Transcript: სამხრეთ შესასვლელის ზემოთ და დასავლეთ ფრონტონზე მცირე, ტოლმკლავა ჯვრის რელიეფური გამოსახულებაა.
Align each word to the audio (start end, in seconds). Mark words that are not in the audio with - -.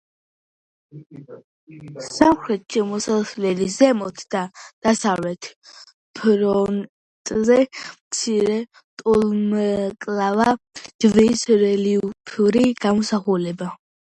სამხრეთ 2.05 2.75
შესასვლელის 2.77 3.75
ზემოთ 3.81 4.23
და 4.35 4.39
დასავლეთ 4.87 5.49
ფრონტონზე 6.21 7.59
მცირე, 7.75 8.57
ტოლმკლავა 9.03 10.49
ჯვრის 11.05 11.45
რელიეფური 11.65 12.65
გამოსახულებაა. 12.87 13.77